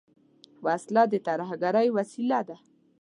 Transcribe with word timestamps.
وسله 0.65 1.03
د 1.11 1.13
ترهګرۍ 1.27 1.87
وسیله 1.97 2.39
ده 2.47 2.57